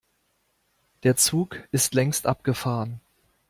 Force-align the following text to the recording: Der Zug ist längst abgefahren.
Der 1.03 1.15
Zug 1.15 1.59
ist 1.71 1.93
längst 1.93 2.25
abgefahren. 2.25 3.01